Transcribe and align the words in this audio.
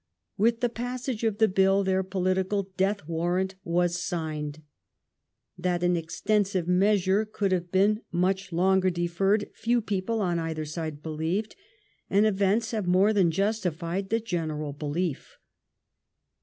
With 0.35 0.61
the 0.61 0.69
passage 0.69 1.23
of 1.23 1.37
the 1.37 1.47
Bill 1.47 1.83
their 1.83 2.01
political 2.01 2.71
death 2.75 3.07
wan 3.07 3.41
ant 3.41 3.55
was 3.63 4.01
sig 4.01 4.45
ned. 4.45 4.63
That 5.59 5.83
an 5.83 5.95
"extensive 5.95 6.67
measure" 6.67 7.23
could 7.23 7.51
have 7.51 7.71
been 7.71 8.01
much 8.11 8.51
longer 8.51 8.89
defen 8.89 9.43
ed 9.43 9.51
few 9.53 9.79
people 9.79 10.19
on 10.19 10.39
either 10.39 10.65
side 10.65 11.03
believed, 11.03 11.55
and 12.09 12.25
events 12.25 12.71
have 12.71 12.87
more 12.87 13.13
than 13.13 13.29
justified 13.29 14.09
the 14.09 14.19
general 14.19 14.73
belief. 14.73 15.37